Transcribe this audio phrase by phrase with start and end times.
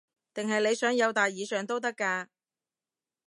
[0.33, 2.25] 定係你想友達以上都得㗎